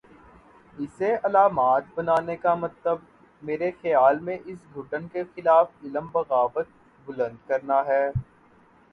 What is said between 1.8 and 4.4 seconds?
بنانے کا مطلب، میرے خیال میں